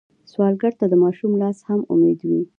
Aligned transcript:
سوالګر 0.31 0.73
ته 0.79 0.85
د 0.89 0.93
ماشوم 1.03 1.31
لاس 1.41 1.57
هم 1.67 1.79
امید 1.93 2.19
وي 2.29 2.41